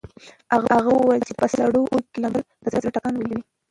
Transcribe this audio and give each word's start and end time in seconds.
هغه 0.75 0.91
وویل 0.97 1.21
چې 1.27 1.33
په 1.39 1.45
سړو 1.55 1.79
اوبو 1.93 1.97
کې 2.11 2.17
لامبېدل 2.23 2.57
د 2.63 2.65
زړه 2.73 2.89
ټکان 2.95 3.13
لوړوي. 3.15 3.41